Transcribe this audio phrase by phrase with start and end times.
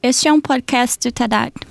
[0.00, 1.67] Este é um podcast do Tadat.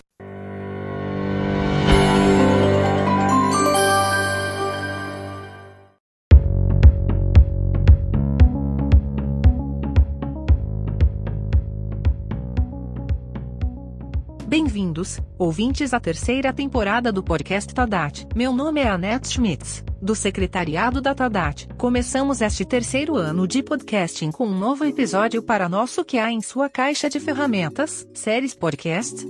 [14.78, 18.28] Bem-vindos, ouvintes à terceira temporada do podcast Tadat.
[18.36, 21.68] Meu nome é Annette Schmitz, do secretariado da Tadat.
[21.80, 26.42] Começamos este terceiro ano de podcasting com um novo episódio para nosso que há em
[26.42, 29.26] sua caixa de ferramentas, séries podcast.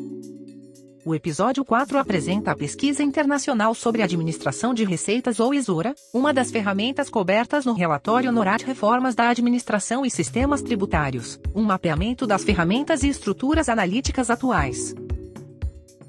[1.06, 6.52] O episódio 4 apresenta a pesquisa internacional sobre administração de receitas ou ISORA, uma das
[6.52, 13.02] ferramentas cobertas no relatório NORAD Reformas da Administração e Sistemas Tributários, um mapeamento das ferramentas
[13.02, 14.94] e estruturas analíticas atuais.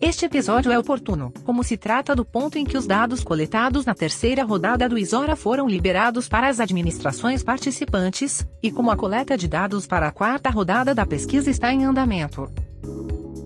[0.00, 3.96] Este episódio é oportuno, como se trata do ponto em que os dados coletados na
[3.96, 9.48] terceira rodada do ISORA foram liberados para as administrações participantes, e como a coleta de
[9.48, 12.48] dados para a quarta rodada da pesquisa está em andamento.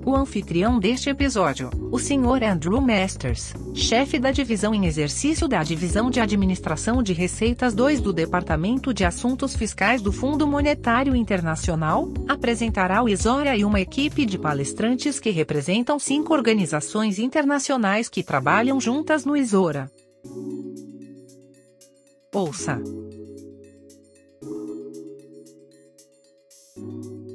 [0.04, 2.42] O anfitrião deste episódio, o Sr.
[2.50, 8.12] Andrew Masters, chefe da divisão em exercício da Divisão de Administração de Receitas 2 do
[8.12, 14.36] Departamento de Assuntos Fiscais do Fundo Monetário Internacional, apresentará o ISORA e uma equipe de
[14.36, 19.88] palestrantes que representam cinco organizações internacionais que trabalham juntas no ISORA.
[22.34, 22.82] Ouça!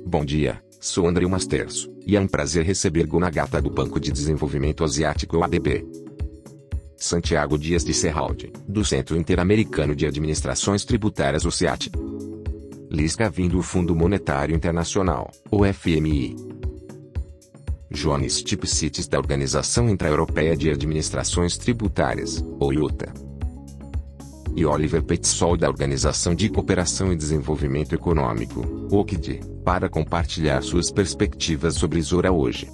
[0.05, 4.83] Bom dia, sou André Masters, e é um prazer receber Gonagata do Banco de Desenvolvimento
[4.83, 5.85] Asiático ADB.
[6.95, 11.91] Santiago Dias de Serralde, do Centro Interamericano de Administrações Tributárias o CIAT.
[12.89, 16.35] Liz Gavin do Fundo Monetário Internacional, o FMI.
[17.91, 23.26] Jones Tipsitis da Organização Intra-Europeia de Administrações Tributárias, o IUTA.
[24.57, 31.75] E Oliver Petzold da Organização de Cooperação e Desenvolvimento Econômico, OCDE, para compartilhar suas perspectivas
[31.75, 32.67] sobre Isora hoje.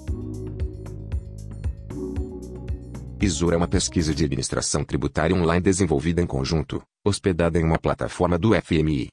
[3.20, 8.38] Isora é uma pesquisa de administração tributária online desenvolvida em conjunto, hospedada em uma plataforma
[8.38, 9.08] do FMI.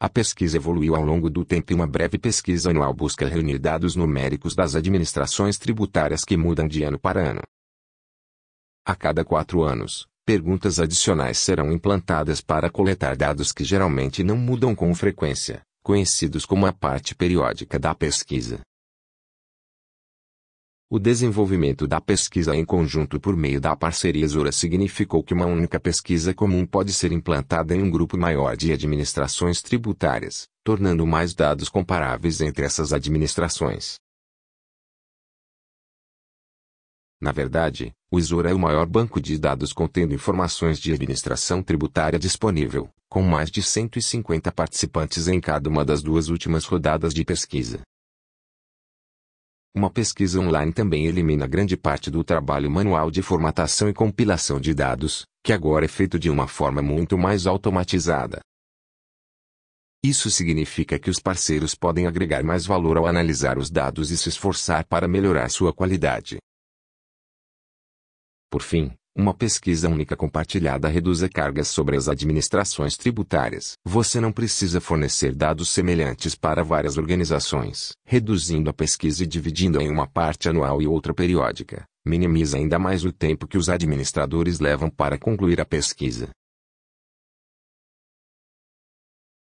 [0.00, 3.96] A pesquisa evoluiu ao longo do tempo e uma breve pesquisa anual busca reunir dados
[3.96, 7.42] numéricos das administrações tributárias que mudam de ano para ano.
[8.86, 14.76] A cada quatro anos, perguntas adicionais serão implantadas para coletar dados que geralmente não mudam
[14.76, 18.60] com frequência, conhecidos como a parte periódica da pesquisa.
[20.88, 25.80] O desenvolvimento da pesquisa em conjunto por meio da parceria Zora significou que uma única
[25.80, 31.68] pesquisa comum pode ser implantada em um grupo maior de administrações tributárias, tornando mais dados
[31.68, 33.96] comparáveis entre essas administrações.
[37.20, 42.18] Na verdade, o Isora é o maior banco de dados contendo informações de administração tributária
[42.18, 47.82] disponível, com mais de 150 participantes em cada uma das duas últimas rodadas de pesquisa.
[49.74, 54.72] Uma pesquisa online também elimina grande parte do trabalho manual de formatação e compilação de
[54.72, 58.40] dados, que agora é feito de uma forma muito mais automatizada.
[60.02, 64.30] Isso significa que os parceiros podem agregar mais valor ao analisar os dados e se
[64.30, 66.38] esforçar para melhorar sua qualidade.
[68.50, 73.74] Por fim, uma pesquisa única compartilhada reduz a carga sobre as administrações tributárias.
[73.84, 77.92] Você não precisa fornecer dados semelhantes para várias organizações.
[78.04, 83.04] Reduzindo a pesquisa e dividindo em uma parte anual e outra periódica, minimiza ainda mais
[83.04, 86.30] o tempo que os administradores levam para concluir a pesquisa.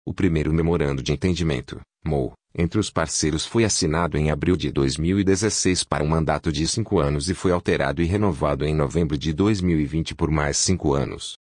[0.09, 5.83] O primeiro memorando de entendimento, MOU, entre os parceiros foi assinado em abril de 2016
[5.83, 10.15] para um mandato de cinco anos e foi alterado e renovado em novembro de 2020
[10.15, 11.35] por mais cinco anos.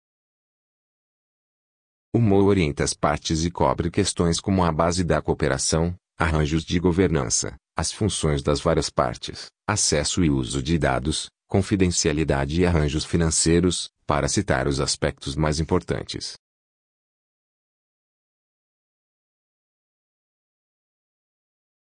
[2.15, 6.79] O MOU orienta as partes e cobre questões como a base da cooperação, arranjos de
[6.79, 13.89] governança, as funções das várias partes, acesso e uso de dados, confidencialidade e arranjos financeiros,
[14.07, 16.37] para citar os aspectos mais importantes.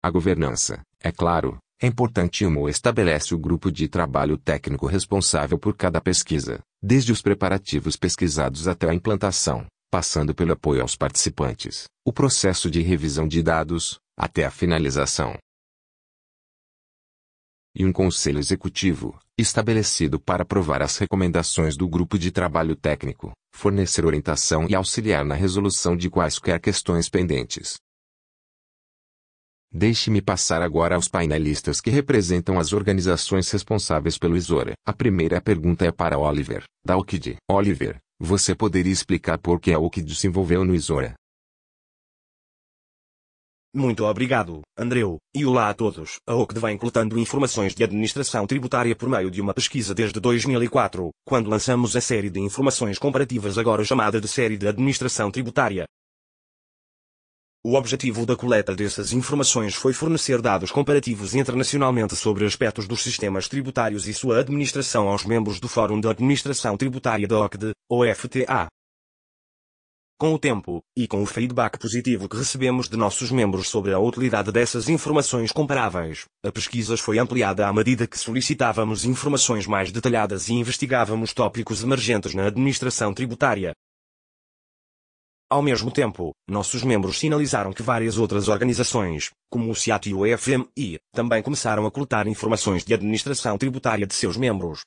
[0.06, 5.58] A governança, é claro, é importante o MO estabelece o grupo de trabalho técnico responsável
[5.58, 11.85] por cada pesquisa, desde os preparativos pesquisados até a implantação, passando pelo apoio aos participantes,
[12.05, 15.38] o processo de revisão de dados, até a finalização.
[17.73, 24.05] E um conselho executivo, estabelecido para aprovar as recomendações do grupo de trabalho técnico, fornecer
[24.05, 27.78] orientação e auxiliar na resolução de quaisquer questões pendentes.
[29.75, 34.73] Deixe-me passar agora aos painelistas que representam as organizações responsáveis pelo ISORA.
[34.85, 37.37] A primeira pergunta é para Oliver, da OCDE.
[37.49, 41.16] Oliver, você poderia explicar por que a OCDE se envolveu no ISORA?
[43.75, 46.17] Muito obrigado, Andreu, e olá a todos.
[46.29, 51.09] A OCDE vem coletando informações de administração tributária por meio de uma pesquisa desde 2004,
[51.26, 55.85] quando lançamos a série de informações comparativas agora chamada de série de administração tributária.
[57.66, 63.48] O objetivo da coleta dessas informações foi fornecer dados comparativos internacionalmente sobre aspectos dos sistemas
[63.48, 68.68] tributários e sua administração aos membros do Fórum de Administração Tributária da OCDE, ou FTA.
[70.20, 74.00] Com o tempo, e com o feedback positivo que recebemos de nossos membros sobre a
[74.00, 80.50] utilidade dessas informações comparáveis, a pesquisa foi ampliada à medida que solicitávamos informações mais detalhadas
[80.50, 83.72] e investigávamos tópicos emergentes na administração tributária.
[85.53, 90.26] Ao mesmo tempo, nossos membros sinalizaram que várias outras organizações, como o CIAT e o
[90.26, 94.79] EFMI, também começaram a coletar informações de administração tributária de seus membros.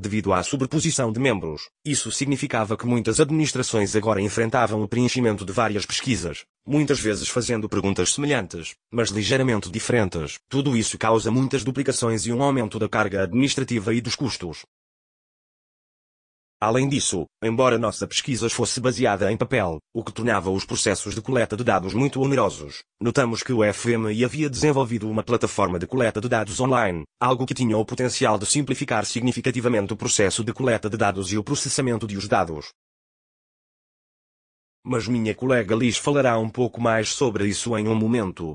[0.00, 5.52] Devido à sobreposição de membros, isso significava que muitas administrações agora enfrentavam o preenchimento de
[5.52, 10.38] várias pesquisas, muitas vezes fazendo perguntas semelhantes, mas ligeiramente diferentes.
[10.48, 14.64] Tudo isso causa muitas duplicações e um aumento da carga administrativa e dos custos.
[16.58, 21.20] Além disso, embora nossa pesquisa fosse baseada em papel, o que tornava os processos de
[21.20, 26.18] coleta de dados muito onerosos, notamos que o FMI havia desenvolvido uma plataforma de coleta
[26.18, 30.88] de dados online, algo que tinha o potencial de simplificar significativamente o processo de coleta
[30.88, 32.70] de dados e o processamento de os dados.
[34.82, 38.54] Mas minha colega Liz falará um pouco mais sobre isso em um momento.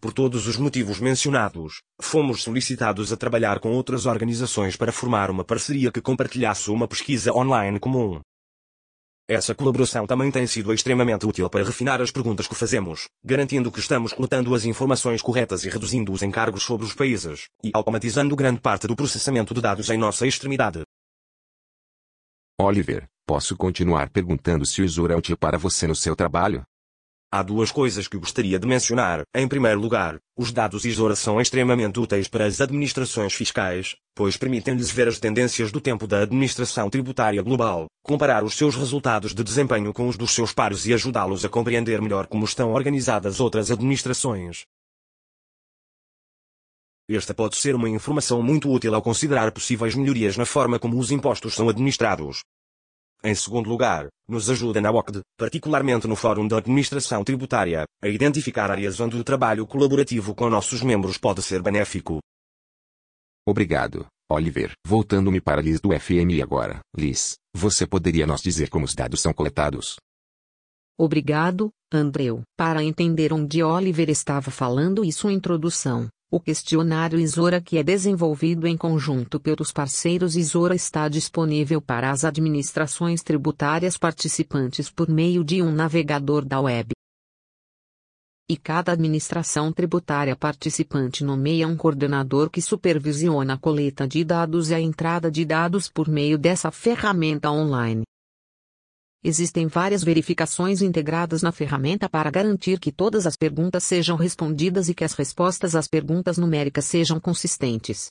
[0.00, 5.44] Por todos os motivos mencionados, fomos solicitados a trabalhar com outras organizações para formar uma
[5.44, 8.18] parceria que compartilhasse uma pesquisa online comum.
[9.28, 13.78] Essa colaboração também tem sido extremamente útil para refinar as perguntas que fazemos, garantindo que
[13.78, 18.60] estamos coletando as informações corretas e reduzindo os encargos sobre os países, e automatizando grande
[18.60, 20.80] parte do processamento de dados em nossa extremidade.
[22.58, 26.64] Oliver, posso continuar perguntando se o Isura é útil para você no seu trabalho?
[27.32, 29.22] Há duas coisas que gostaria de mencionar.
[29.32, 34.90] Em primeiro lugar, os dados ISORA são extremamente úteis para as administrações fiscais, pois permitem-lhes
[34.90, 39.92] ver as tendências do tempo da administração tributária global, comparar os seus resultados de desempenho
[39.92, 44.64] com os dos seus pares e ajudá-los a compreender melhor como estão organizadas outras administrações.
[47.08, 51.12] Esta pode ser uma informação muito útil ao considerar possíveis melhorias na forma como os
[51.12, 52.42] impostos são administrados.
[53.22, 58.70] Em segundo lugar, nos ajuda na OCDE, particularmente no Fórum da Administração Tributária, a identificar
[58.70, 62.18] áreas onde o trabalho colaborativo com nossos membros pode ser benéfico.
[63.46, 64.72] Obrigado, Oliver.
[64.86, 66.80] Voltando-me para Liz do FMI agora.
[66.96, 69.96] Liz, você poderia nos dizer como os dados são coletados?
[70.98, 72.42] Obrigado, Andreu.
[72.56, 76.08] Para entender onde Oliver estava falando isso introdução.
[76.32, 82.24] O questionário Isora que é desenvolvido em conjunto pelos parceiros Isora está disponível para as
[82.24, 86.92] administrações tributárias participantes por meio de um navegador da web.
[88.48, 94.74] E cada administração tributária participante nomeia um coordenador que supervisiona a coleta de dados e
[94.74, 98.04] a entrada de dados por meio dessa ferramenta online.
[99.22, 104.94] Existem várias verificações integradas na ferramenta para garantir que todas as perguntas sejam respondidas e
[104.94, 108.10] que as respostas às perguntas numéricas sejam consistentes.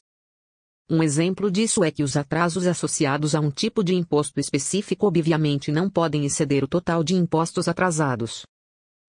[0.88, 5.72] Um exemplo disso é que os atrasos associados a um tipo de imposto específico obviamente
[5.72, 8.44] não podem exceder o total de impostos atrasados.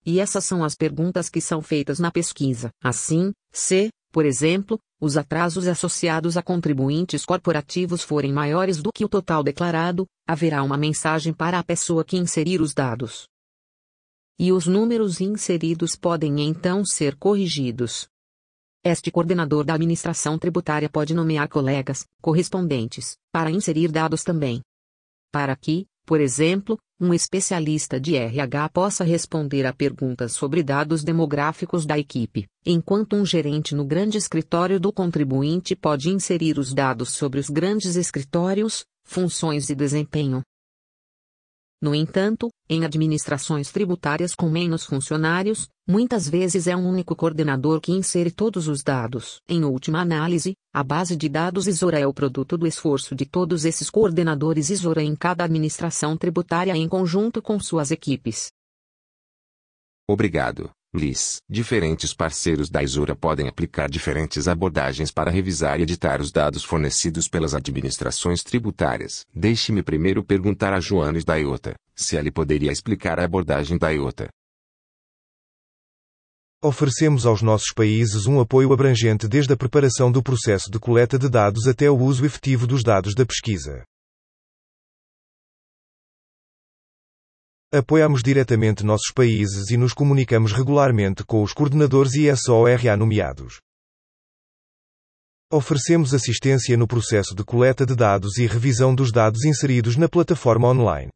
[0.04, 2.70] E essas são as perguntas que são feitas na pesquisa.
[2.82, 9.08] Assim, se, por exemplo, os atrasos associados a contribuintes corporativos forem maiores do que o
[9.08, 13.26] total declarado, haverá uma mensagem para a pessoa que inserir os dados.
[14.38, 18.08] E os números inseridos podem então ser corrigidos.
[18.84, 24.62] Este coordenador da administração tributária pode nomear colegas, correspondentes, para inserir dados também.
[25.32, 31.86] Para que, por exemplo, um especialista de RH possa responder a perguntas sobre dados demográficos
[31.86, 37.40] da equipe, enquanto um gerente no grande escritório do contribuinte pode inserir os dados sobre
[37.40, 40.42] os grandes escritórios, funções e desempenho.
[41.82, 47.90] No entanto, em administrações tributárias com menos funcionários, muitas vezes é um único coordenador que
[47.90, 49.40] insere todos os dados.
[49.48, 53.64] Em última análise, a base de dados Isora é o produto do esforço de todos
[53.64, 58.50] esses coordenadores Isora em cada administração tributária em conjunto com suas equipes.
[60.08, 60.70] Obrigado.
[60.94, 61.38] Liz.
[61.48, 67.28] Diferentes parceiros da Isura podem aplicar diferentes abordagens para revisar e editar os dados fornecidos
[67.28, 69.24] pelas administrações tributárias.
[69.34, 74.28] Deixe-me primeiro perguntar a Joanes da IOTA, se ele poderia explicar a abordagem da IOTA.
[76.62, 81.26] Oferecemos aos nossos países um apoio abrangente desde a preparação do processo de coleta de
[81.26, 83.82] dados até o uso efetivo dos dados da pesquisa.
[87.72, 93.58] Apoiamos diretamente nossos países e nos comunicamos regularmente com os coordenadores ISORA nomeados.
[95.50, 100.68] Oferecemos assistência no processo de coleta de dados e revisão dos dados inseridos na plataforma
[100.68, 101.10] online.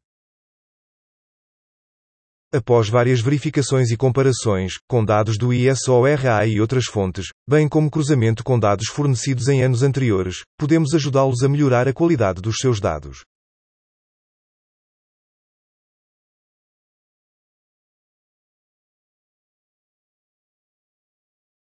[2.55, 8.45] Após várias verificações e comparações, com dados do ISORA e outras fontes, bem como cruzamento
[8.45, 13.25] com dados fornecidos em anos anteriores, podemos ajudá-los a melhorar a qualidade dos seus dados.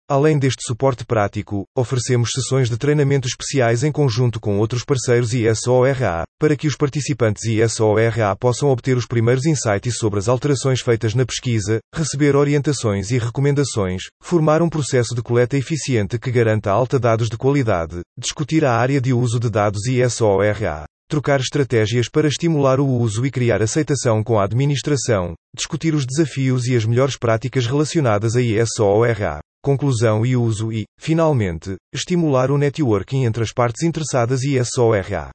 [0.07, 6.24] Além deste suporte prático, oferecemos sessões de treinamento especiais em conjunto com outros parceiros ISORA,
[6.39, 11.25] para que os participantes ISORA possam obter os primeiros insights sobre as alterações feitas na
[11.25, 17.27] pesquisa, receber orientações e recomendações, formar um processo de coleta eficiente que garanta alta dados
[17.27, 22.85] de qualidade, discutir a área de uso de dados ISORA, trocar estratégias para estimular o
[22.88, 28.35] uso e criar aceitação com a administração, discutir os desafios e as melhores práticas relacionadas
[28.35, 34.63] a ISORA conclusão e uso e, finalmente, estimular o networking entre as partes interessadas e
[34.63, 35.31] SORA.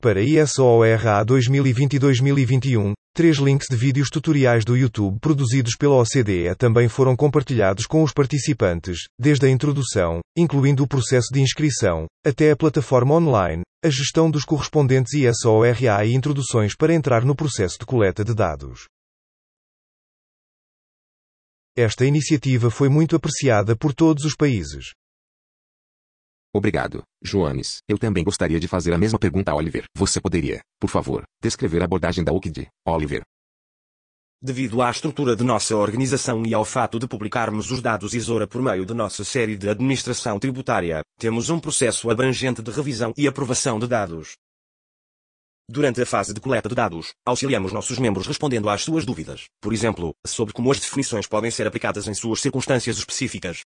[0.00, 6.54] Para ISORA 2020 e 2021, três links de vídeos tutoriais do YouTube produzidos pela OCDE
[6.56, 12.50] também foram compartilhados com os participantes, desde a introdução, incluindo o processo de inscrição, até
[12.50, 17.86] a plataforma online, a gestão dos correspondentes ISORA e introduções para entrar no processo de
[17.86, 18.84] coleta de dados.
[21.76, 24.92] Esta iniciativa foi muito apreciada por todos os países.
[26.52, 27.80] Obrigado, Joanes.
[27.88, 29.84] Eu também gostaria de fazer a mesma pergunta a Oliver.
[29.96, 33.22] Você poderia, por favor, descrever a abordagem da UKD, Oliver?
[34.42, 38.60] Devido à estrutura de nossa organização e ao fato de publicarmos os dados ISORA por
[38.62, 43.78] meio de nossa série de administração tributária, temos um processo abrangente de revisão e aprovação
[43.78, 44.32] de dados.
[45.68, 49.72] Durante a fase de coleta de dados, auxiliamos nossos membros respondendo às suas dúvidas, por
[49.72, 53.60] exemplo, sobre como as definições podem ser aplicadas em suas circunstâncias específicas.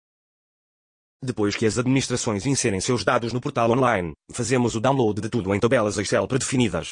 [1.25, 5.55] Depois que as administrações inserem seus dados no portal online, fazemos o download de tudo
[5.55, 6.91] em tabelas Excel predefinidas.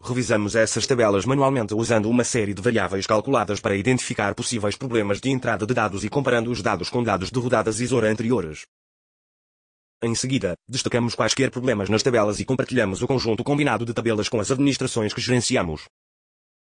[0.00, 5.28] Revisamos essas tabelas manualmente usando uma série de variáveis calculadas para identificar possíveis problemas de
[5.28, 8.64] entrada de dados e comparando os dados com dados de rodadas ISORA anteriores.
[10.00, 14.38] Em seguida, destacamos quaisquer problemas nas tabelas e compartilhamos o conjunto combinado de tabelas com
[14.38, 15.88] as administrações que gerenciamos.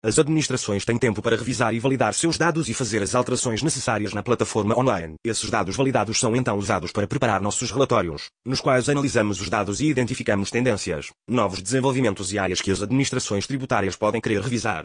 [0.05, 4.13] As administrações têm tempo para revisar e validar seus dados e fazer as alterações necessárias
[4.13, 5.15] na plataforma online.
[5.25, 9.81] Esses dados validados são então usados para preparar nossos relatórios, nos quais analisamos os dados
[9.81, 14.85] e identificamos tendências, novos desenvolvimentos e áreas que as administrações tributárias podem querer revisar.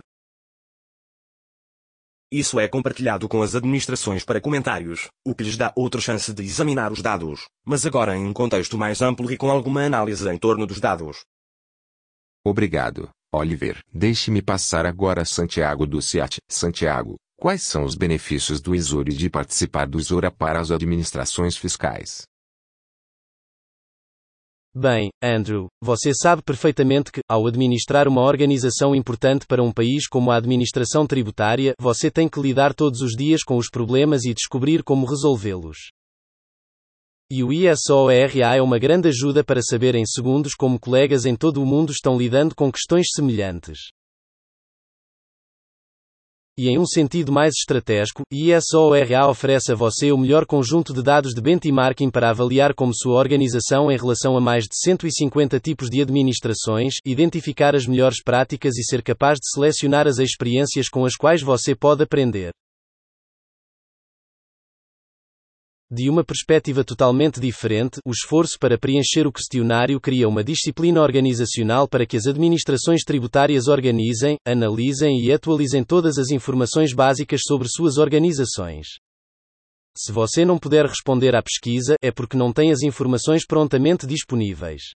[2.31, 6.43] Isso é compartilhado com as administrações para comentários, o que lhes dá outra chance de
[6.43, 10.37] examinar os dados, mas agora em um contexto mais amplo e com alguma análise em
[10.37, 11.25] torno dos dados.
[12.45, 13.09] Obrigado.
[13.31, 16.37] Oliver, deixe-me passar agora a Santiago do CIAT.
[16.49, 22.23] Santiago, quais são os benefícios do ISORI de participar do ISORA para as administrações fiscais?
[24.75, 30.31] Bem, Andrew, você sabe perfeitamente que, ao administrar uma organização importante para um país como
[30.31, 34.83] a administração tributária, você tem que lidar todos os dias com os problemas e descobrir
[34.83, 35.91] como resolvê-los.
[37.31, 41.61] E o ISORA é uma grande ajuda para saber em segundos como colegas em todo
[41.61, 43.77] o mundo estão lidando com questões semelhantes.
[46.57, 51.35] E em um sentido mais estratégico, ISORA oferece a você o melhor conjunto de dados
[51.35, 56.01] de benchmarking para avaliar como sua organização em relação a mais de 150 tipos de
[56.01, 61.43] administrações, identificar as melhores práticas e ser capaz de selecionar as experiências com as quais
[61.43, 62.53] você pode aprender.
[65.91, 71.87] De uma perspectiva totalmente diferente, o esforço para preencher o questionário cria uma disciplina organizacional
[71.87, 77.97] para que as administrações tributárias organizem, analisem e atualizem todas as informações básicas sobre suas
[77.97, 78.85] organizações.
[79.97, 84.91] Se você não puder responder à pesquisa, é porque não tem as informações prontamente disponíveis.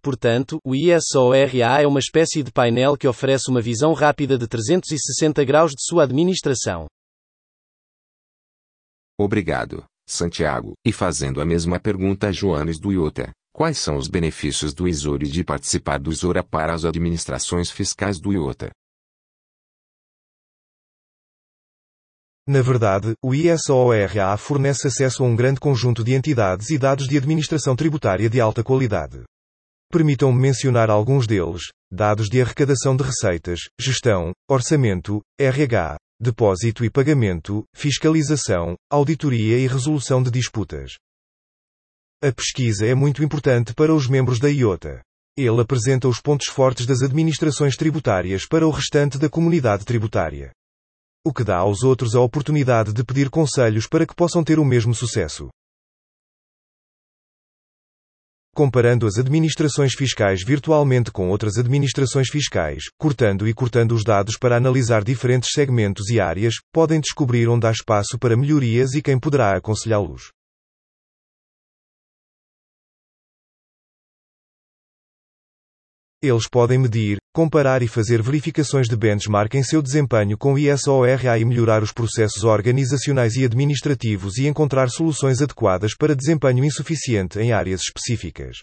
[0.00, 5.44] Portanto, o ISORA é uma espécie de painel que oferece uma visão rápida de 360
[5.44, 6.86] graus de sua administração.
[9.18, 10.74] Obrigado, Santiago.
[10.84, 15.28] E fazendo a mesma pergunta a Joanes do IOTA, quais são os benefícios do ISORI
[15.28, 18.70] de participar do ISORA para as administrações fiscais do IOTA?
[22.46, 27.16] Na verdade, o ISORA fornece acesso a um grande conjunto de entidades e dados de
[27.16, 29.24] administração tributária de alta qualidade.
[29.90, 37.64] Permitam-me mencionar alguns deles: dados de arrecadação de receitas, gestão, orçamento, RH, depósito e pagamento,
[37.74, 40.92] fiscalização, auditoria e resolução de disputas.
[42.22, 45.02] A pesquisa é muito importante para os membros da IOTA.
[45.36, 50.50] Ele apresenta os pontos fortes das administrações tributárias para o restante da comunidade tributária.
[51.22, 54.64] O que dá aos outros a oportunidade de pedir conselhos para que possam ter o
[54.64, 55.50] mesmo sucesso.
[58.56, 64.56] Comparando as administrações fiscais virtualmente com outras administrações fiscais, cortando e cortando os dados para
[64.56, 69.54] analisar diferentes segmentos e áreas, podem descobrir onde há espaço para melhorias e quem poderá
[69.54, 70.35] aconselhá-los.
[76.22, 81.44] Eles podem medir, comparar e fazer verificações de benchmark em seu desempenho com ISORA e
[81.44, 87.82] melhorar os processos organizacionais e administrativos e encontrar soluções adequadas para desempenho insuficiente em áreas
[87.82, 88.56] específicas.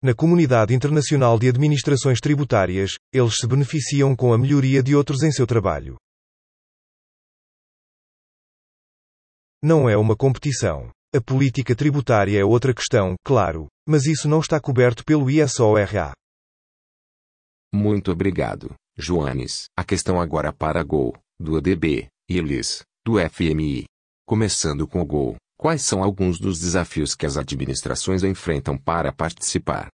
[0.00, 5.32] Na comunidade internacional de administrações tributárias, eles se beneficiam com a melhoria de outros em
[5.32, 5.96] seu trabalho.
[9.60, 10.90] Não é uma competição.
[11.12, 16.12] A política tributária é outra questão, claro, mas isso não está coberto pelo ISORA.
[17.76, 19.66] Muito obrigado, Joanes.
[19.76, 23.84] A questão agora para Gol, do ADB, e Elis, do FMI.
[24.26, 29.88] Começando com o Gol, quais são alguns dos desafios que as administrações enfrentam para participar?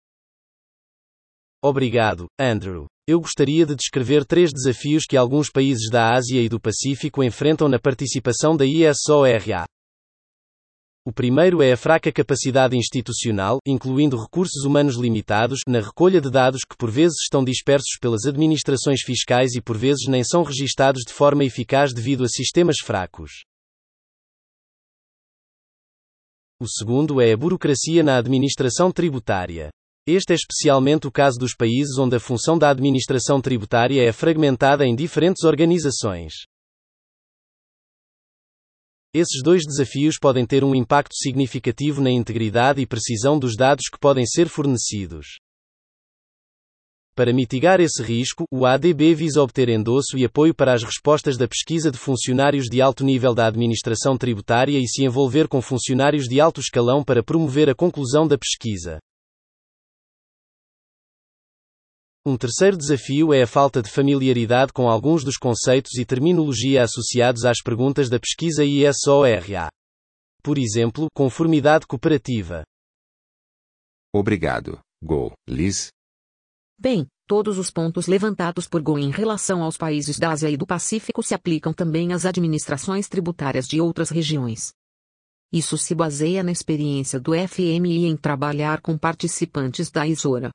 [1.60, 2.86] Obrigado, Andrew.
[3.04, 7.68] Eu gostaria de descrever três desafios que alguns países da Ásia e do Pacífico enfrentam
[7.68, 9.64] na participação da ISORA.
[11.04, 16.60] O primeiro é a fraca capacidade institucional, incluindo recursos humanos limitados, na recolha de dados
[16.62, 21.12] que por vezes estão dispersos pelas administrações fiscais e por vezes nem são registados de
[21.12, 23.42] forma eficaz devido a sistemas fracos.
[26.60, 29.70] O segundo é a burocracia na administração tributária.
[30.06, 34.86] Este é especialmente o caso dos países onde a função da administração tributária é fragmentada
[34.86, 36.32] em diferentes organizações.
[39.14, 43.98] Esses dois desafios podem ter um impacto significativo na integridade e precisão dos dados que
[43.98, 45.38] podem ser fornecidos.
[47.14, 51.46] Para mitigar esse risco, o ADB visa obter endosso e apoio para as respostas da
[51.46, 56.40] pesquisa de funcionários de alto nível da administração tributária e se envolver com funcionários de
[56.40, 58.98] alto escalão para promover a conclusão da pesquisa.
[62.24, 67.44] Um terceiro desafio é a falta de familiaridade com alguns dos conceitos e terminologia associados
[67.44, 69.68] às perguntas da pesquisa ISORA.
[70.40, 72.62] Por exemplo, conformidade cooperativa.
[74.14, 75.88] Obrigado, Go, Liz.
[76.78, 80.66] Bem, todos os pontos levantados por Go em relação aos países da Ásia e do
[80.66, 84.70] Pacífico se aplicam também às administrações tributárias de outras regiões.
[85.52, 90.52] Isso se baseia na experiência do FMI em trabalhar com participantes da ISORA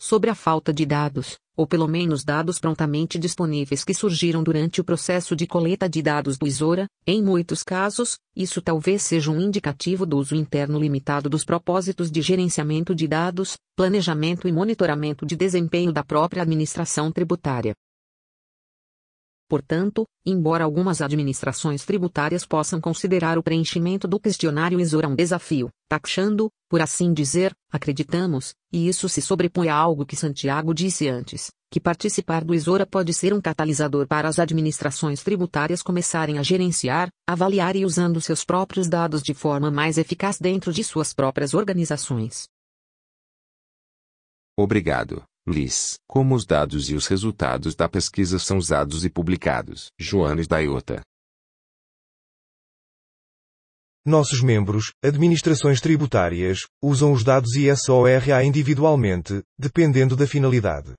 [0.00, 4.84] sobre a falta de dados, ou pelo menos dados prontamente disponíveis que surgiram durante o
[4.84, 10.06] processo de coleta de dados do ISORA, em muitos casos, isso talvez seja um indicativo
[10.06, 15.92] do uso interno limitado dos propósitos de gerenciamento de dados, planejamento e monitoramento de desempenho
[15.92, 17.74] da própria administração tributária.
[19.50, 26.48] Portanto, embora algumas administrações tributárias possam considerar o preenchimento do questionário ISORA um desafio, taxando,
[26.68, 31.80] por assim dizer, acreditamos, e isso se sobrepõe a algo que Santiago disse antes, que
[31.80, 37.74] participar do ISORA pode ser um catalisador para as administrações tributárias começarem a gerenciar, avaliar
[37.74, 42.44] e usando seus próprios dados de forma mais eficaz dentro de suas próprias organizações.
[44.56, 45.24] Obrigado.
[46.08, 49.90] Como os dados e os resultados da pesquisa são usados e publicados.
[49.98, 51.02] Joanes da IOTA.
[54.04, 60.94] Nossos membros, administrações tributárias, usam os dados ISORA individualmente, dependendo da finalidade.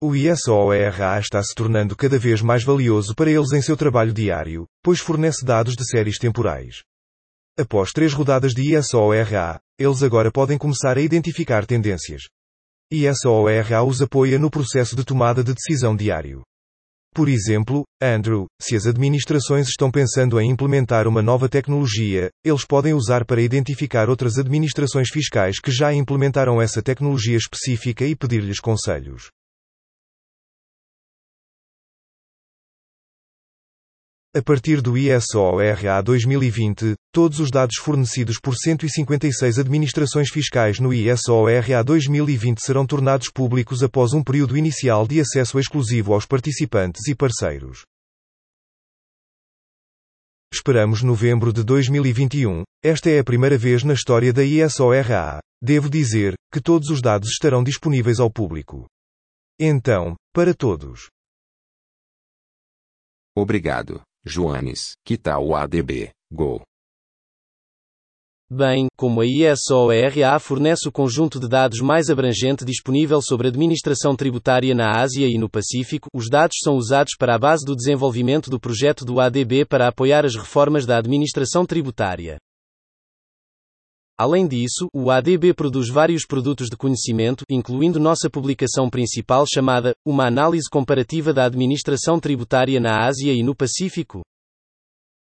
[0.00, 4.66] O ISORA está se tornando cada vez mais valioso para eles em seu trabalho diário,
[4.84, 6.84] pois fornece dados de séries temporais.
[7.58, 12.22] Após três rodadas de ISORA, eles agora podem começar a identificar tendências.
[12.90, 16.42] ISORA os apoia no processo de tomada de decisão diário.
[17.14, 22.94] Por exemplo, Andrew, se as administrações estão pensando em implementar uma nova tecnologia, eles podem
[22.94, 29.28] usar para identificar outras administrações fiscais que já implementaram essa tecnologia específica e pedir-lhes conselhos.
[34.38, 41.82] A partir do ISORA 2020, todos os dados fornecidos por 156 administrações fiscais no ISORA
[41.82, 47.82] 2020 serão tornados públicos após um período inicial de acesso exclusivo aos participantes e parceiros.
[50.54, 52.62] Esperamos novembro de 2021.
[52.80, 55.40] Esta é a primeira vez na história da ISORA.
[55.60, 58.86] Devo dizer que todos os dados estarão disponíveis ao público.
[59.58, 61.08] Então, para todos.
[63.36, 64.00] Obrigado.
[64.28, 66.62] Joanes, que tal o ADB, Go?
[68.50, 74.74] Bem, como a ISOERA fornece o conjunto de dados mais abrangente disponível sobre administração tributária
[74.74, 78.58] na Ásia e no Pacífico, os dados são usados para a base do desenvolvimento do
[78.58, 82.38] projeto do ADB para apoiar as reformas da administração tributária.
[84.20, 90.26] Além disso, o ADB produz vários produtos de conhecimento, incluindo nossa publicação principal chamada Uma
[90.26, 94.22] Análise Comparativa da Administração Tributária na Ásia e no Pacífico.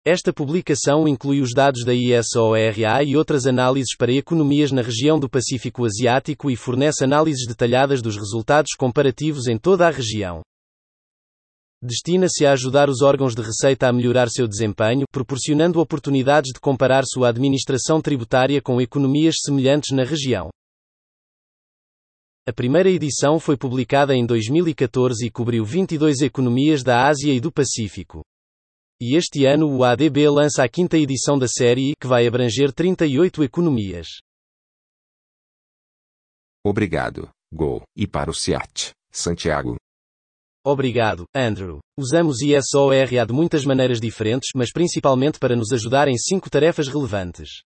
[0.08, 5.30] Esta publicação inclui os dados da ISORA e outras análises para economias na região do
[5.30, 10.40] Pacífico Asiático e fornece análises detalhadas dos resultados comparativos em toda a região.
[11.82, 17.04] Destina-se a ajudar os órgãos de receita a melhorar seu desempenho, proporcionando oportunidades de comparar
[17.06, 20.50] sua administração tributária com economias semelhantes na região.
[22.46, 27.52] A primeira edição foi publicada em 2014 e cobriu 22 economias da Ásia e do
[27.52, 28.24] Pacífico.
[29.02, 33.42] E este ano o ADB lança a quinta edição da série, que vai abranger 38
[33.44, 34.08] economias.
[36.66, 37.84] Obrigado, Go.
[37.96, 39.78] E para o SEAT, Santiago.
[40.66, 41.80] Obrigado, Andrew.
[41.98, 47.62] Usamos ISORA de muitas maneiras diferentes, mas principalmente para nos ajudar em cinco tarefas relevantes.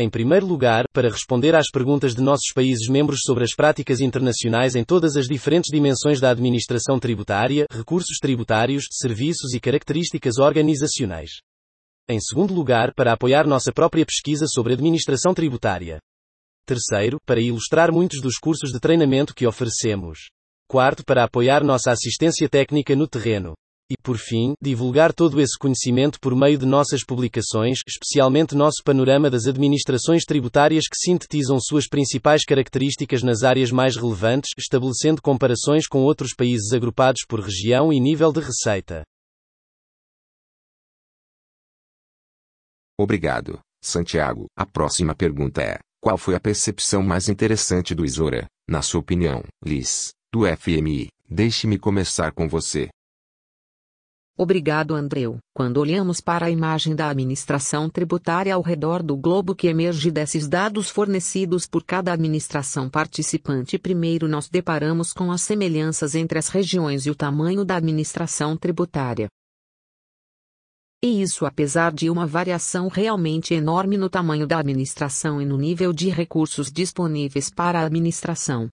[0.00, 4.76] Em primeiro lugar, para responder às perguntas de nossos países membros sobre as práticas internacionais
[4.76, 11.40] em todas as diferentes dimensões da administração tributária, recursos tributários, serviços e características organizacionais.
[12.08, 15.98] Em segundo lugar, para apoiar nossa própria pesquisa sobre administração tributária.
[16.64, 20.28] Terceiro, para ilustrar muitos dos cursos de treinamento que oferecemos.
[20.70, 23.54] Quarto, para apoiar nossa assistência técnica no terreno.
[23.90, 29.30] E, por fim, divulgar todo esse conhecimento por meio de nossas publicações, especialmente nosso panorama
[29.30, 36.02] das administrações tributárias que sintetizam suas principais características nas áreas mais relevantes, estabelecendo comparações com
[36.02, 39.04] outros países agrupados por região e nível de receita.
[43.00, 44.44] Obrigado, Santiago.
[44.54, 49.42] A próxima pergunta é: qual foi a percepção mais interessante do Isora, na sua opinião,
[49.64, 51.08] Liz, do FMI?
[51.28, 52.88] Deixe-me começar com você.
[54.36, 55.38] Obrigado, Andreu.
[55.54, 60.46] Quando olhamos para a imagem da administração tributária ao redor do globo que emerge desses
[60.46, 67.06] dados fornecidos por cada administração participante, primeiro nós deparamos com as semelhanças entre as regiões
[67.06, 69.28] e o tamanho da administração tributária.
[71.02, 75.92] E isso apesar de uma variação realmente enorme no tamanho da administração e no nível
[75.92, 78.68] de recursos disponíveis para a administração.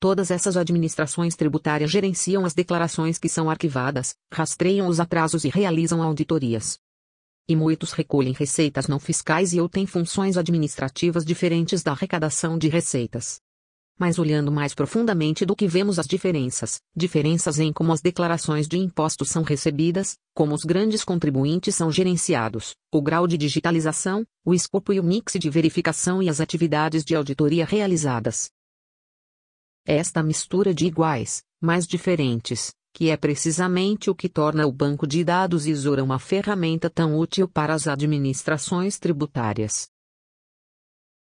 [0.00, 6.00] Todas essas administrações tributárias gerenciam as declarações que são arquivadas, rastreiam os atrasos e realizam
[6.00, 6.78] auditorias.
[7.48, 12.68] E muitos recolhem receitas não fiscais e ou têm funções administrativas diferentes da arrecadação de
[12.68, 13.40] receitas.
[13.98, 18.78] Mas olhando mais profundamente do que vemos as diferenças, diferenças em como as declarações de
[18.78, 24.92] impostos são recebidas, como os grandes contribuintes são gerenciados, o grau de digitalização, o escopo
[24.92, 28.48] e o mix de verificação e as atividades de auditoria realizadas.
[29.90, 35.24] Esta mistura de iguais, mas diferentes, que é precisamente o que torna o banco de
[35.24, 39.88] dados Isora uma ferramenta tão útil para as administrações tributárias.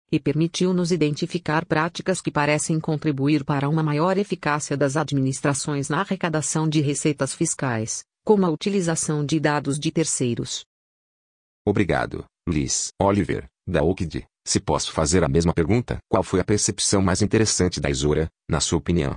[0.10, 6.66] E permitiu-nos identificar práticas que parecem contribuir para uma maior eficácia das administrações na arrecadação
[6.66, 10.64] de receitas fiscais, como a utilização de dados de terceiros.
[11.68, 12.94] Obrigado, Liz.
[12.98, 14.26] Oliver, da OCDE.
[14.46, 18.60] Se posso fazer a mesma pergunta, qual foi a percepção mais interessante da Isora, na
[18.60, 19.16] sua opinião?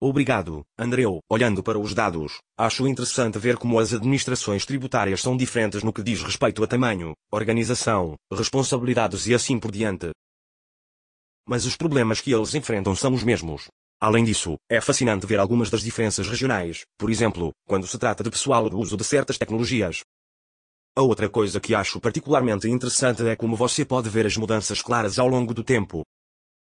[0.00, 1.20] Obrigado, Andreu.
[1.30, 6.02] Olhando para os dados, acho interessante ver como as administrações tributárias são diferentes no que
[6.02, 10.10] diz respeito a tamanho, organização, responsabilidades e assim por diante.
[11.46, 13.68] Mas os problemas que eles enfrentam são os mesmos.
[14.00, 18.30] Além disso, é fascinante ver algumas das diferenças regionais, por exemplo, quando se trata de
[18.30, 20.02] pessoal do uso de certas tecnologias,
[20.98, 25.18] a outra coisa que acho particularmente interessante é como você pode ver as mudanças claras
[25.18, 26.02] ao longo do tempo.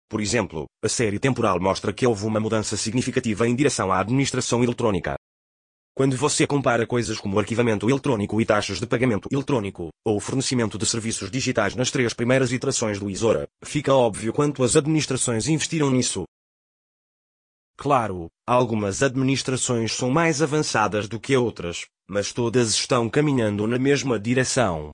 [0.09, 4.63] Por exemplo, a série temporal mostra que houve uma mudança significativa em direção à administração
[4.63, 5.15] eletrônica.
[5.93, 10.85] Quando você compara coisas como arquivamento eletrônico e taxas de pagamento eletrônico, ou fornecimento de
[10.85, 16.23] serviços digitais nas três primeiras iterações do Isora, fica óbvio quanto as administrações investiram nisso.
[17.81, 24.19] Claro, algumas administrações são mais avançadas do que outras, mas todas estão caminhando na mesma
[24.19, 24.91] direção.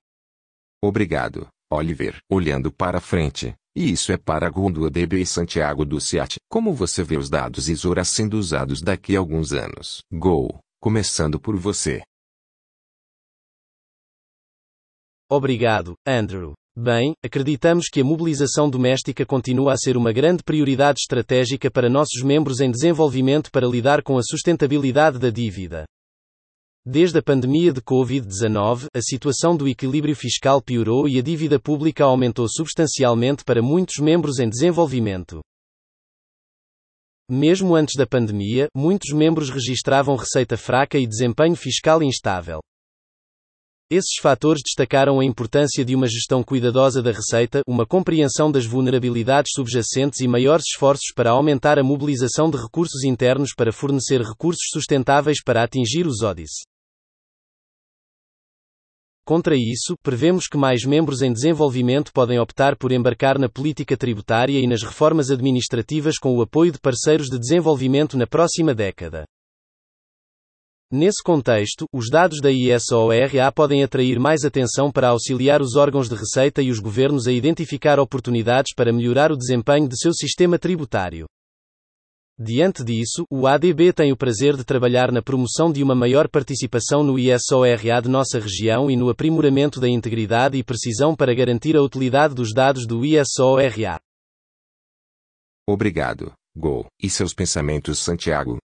[0.82, 2.20] Obrigado, Oliver.
[2.32, 6.38] Olhando para frente, e isso é para Gondo DB e Santiago do SEAT.
[6.50, 10.00] Como você vê os dados Isora sendo usados daqui a alguns anos?
[10.10, 12.02] Go, começando por você.
[15.30, 16.54] Obrigado, Andrew.
[16.80, 22.22] Bem, acreditamos que a mobilização doméstica continua a ser uma grande prioridade estratégica para nossos
[22.22, 25.88] membros em desenvolvimento para lidar com a sustentabilidade da dívida.
[26.86, 32.04] Desde a pandemia de Covid-19, a situação do equilíbrio fiscal piorou e a dívida pública
[32.04, 35.42] aumentou substancialmente para muitos membros em desenvolvimento.
[37.28, 42.60] Mesmo antes da pandemia, muitos membros registravam receita fraca e desempenho fiscal instável.
[43.90, 49.54] Esses fatores destacaram a importância de uma gestão cuidadosa da receita, uma compreensão das vulnerabilidades
[49.56, 55.42] subjacentes e maiores esforços para aumentar a mobilização de recursos internos para fornecer recursos sustentáveis
[55.42, 56.52] para atingir os ODIs.
[59.26, 64.60] Contra isso, prevemos que mais membros em desenvolvimento podem optar por embarcar na política tributária
[64.60, 69.24] e nas reformas administrativas com o apoio de parceiros de desenvolvimento na próxima década.
[70.90, 76.16] Nesse contexto, os dados da ISORA podem atrair mais atenção para auxiliar os órgãos de
[76.16, 81.26] receita e os governos a identificar oportunidades para melhorar o desempenho de seu sistema tributário.
[82.40, 87.04] Diante disso, o ADB tem o prazer de trabalhar na promoção de uma maior participação
[87.04, 91.82] no ISORA de nossa região e no aprimoramento da integridade e precisão para garantir a
[91.82, 94.00] utilidade dos dados do ISORA.
[95.68, 98.58] Obrigado, Go, e seus pensamentos Santiago.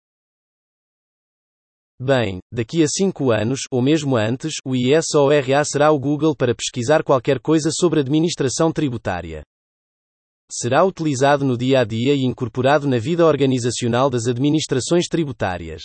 [2.03, 7.03] Bem, daqui a 5 anos, ou mesmo antes, o ISORA será o Google para pesquisar
[7.03, 9.43] qualquer coisa sobre administração tributária.
[10.51, 15.83] Será utilizado no dia a dia e incorporado na vida organizacional das administrações tributárias.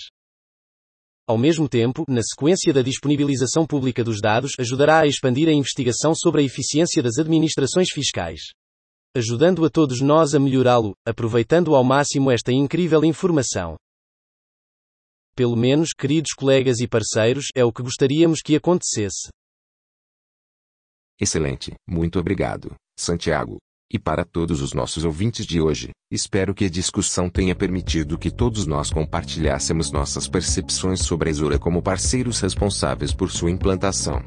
[1.29, 6.15] Ao mesmo tempo, na sequência da disponibilização pública dos dados, ajudará a expandir a investigação
[6.15, 8.41] sobre a eficiência das administrações fiscais.
[9.15, 13.77] Ajudando a todos nós a melhorá-lo, aproveitando ao máximo esta incrível informação
[15.37, 19.29] pelo menos, queridos colegas e parceiros, é o que gostaríamos que acontecesse.
[21.21, 23.59] Excelente, muito obrigado, Santiago.
[23.93, 28.33] E para todos os nossos ouvintes de hoje, espero que a discussão tenha permitido que
[28.33, 34.21] todos nós compartilhássemos nossas percepções sobre a Isura como parceiros responsáveis por sua implantação.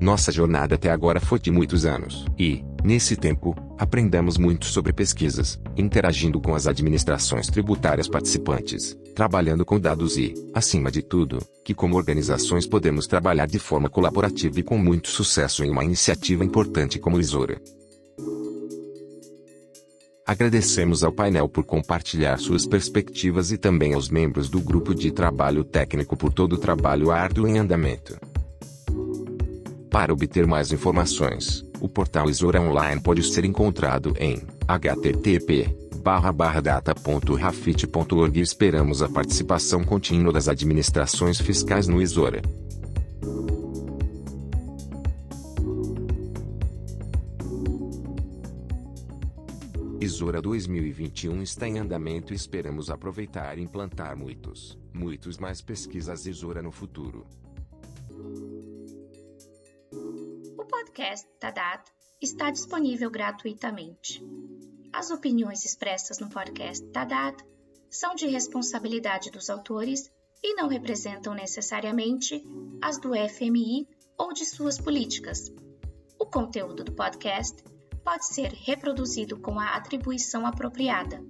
[0.00, 5.60] Nossa jornada até agora foi de muitos anos, e, nesse tempo, aprendemos muito sobre pesquisas,
[5.76, 11.96] interagindo com as administrações tributárias participantes, trabalhando com dados e, acima de tudo, que como
[11.96, 17.16] organizações podemos trabalhar de forma colaborativa e com muito sucesso em uma iniciativa importante como
[17.16, 17.60] o Isora.
[20.24, 25.64] Agradecemos ao painel por compartilhar suas perspectivas e também aos membros do grupo de trabalho
[25.64, 28.16] técnico por todo o trabalho árduo em andamento.
[29.90, 35.76] Para obter mais informações, o portal Isora Online pode ser encontrado em http
[36.62, 42.40] data.rafit.org esperamos a participação contínua das administrações fiscais no Isora.
[50.00, 56.62] Isora 2021 está em andamento e esperamos aproveitar e implantar muitos, muitos mais pesquisas Isora
[56.62, 57.26] no futuro.
[60.92, 64.22] Podcast Tadat está disponível gratuitamente.
[64.92, 67.42] As opiniões expressas no podcast Tadat
[67.88, 72.44] são de responsabilidade dos autores e não representam necessariamente
[72.82, 75.50] as do FMI ou de suas políticas.
[76.18, 77.64] O conteúdo do podcast
[78.04, 81.24] pode ser reproduzido com a atribuição apropriada.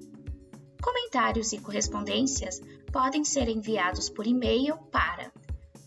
[0.83, 5.31] Comentários e correspondências podem ser enviados por e-mail para